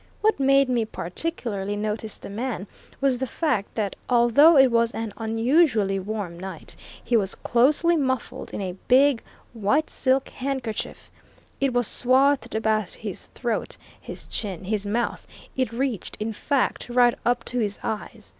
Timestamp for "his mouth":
14.63-15.27